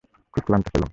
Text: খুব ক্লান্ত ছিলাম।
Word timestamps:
খুব 0.33 0.43
ক্লান্ত 0.45 0.65
ছিলাম। 0.67 0.89